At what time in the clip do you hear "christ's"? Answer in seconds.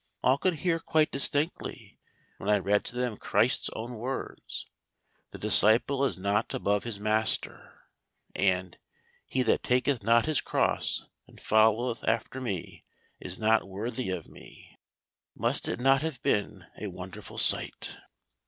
3.17-3.69